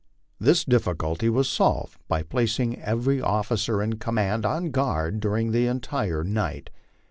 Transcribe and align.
This 0.39 0.65
difficulty 0.65 1.29
was 1.29 1.47
solved 1.47 1.99
by 2.07 2.23
placing 2.23 2.81
every 2.81 3.21
officer 3.21 3.83
in 3.83 3.91
the 3.91 3.95
command 3.97 4.47
on 4.47 4.71
guard 4.71 5.19
during 5.19 5.51
the 5.51 5.67
entire 5.67 6.23
night. 6.23 6.71